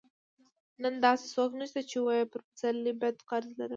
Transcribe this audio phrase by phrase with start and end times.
[0.81, 3.69] نن داسې څوک نشته چې ووايي پر پسرلي بد قرض لرم.